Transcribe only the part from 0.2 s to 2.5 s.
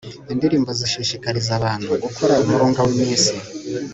indirimbo zishikariza abantu gukora